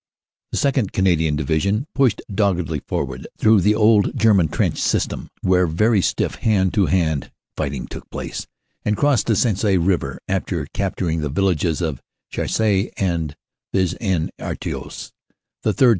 [0.51, 0.93] "The 2nd.
[0.93, 6.73] Canadian Division pushed doggedly forward through the old German trench system, where very stiff hand
[6.73, 8.47] to hand fighting took place,
[8.83, 12.01] and crossed the Sensee river, after capturing the villages of
[12.31, 13.35] Cherisy and
[13.75, 15.11] Vis en Artois.
[15.61, 15.89] "The 3rd.